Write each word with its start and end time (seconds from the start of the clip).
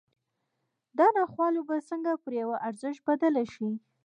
دا 0.97 1.07
ناخواله 1.17 1.61
به 1.67 1.75
څنګه 1.89 2.11
پر 2.23 2.33
یوه 2.41 2.55
ارزښت 2.67 3.01
بدله 3.07 3.43
شي 3.53 3.69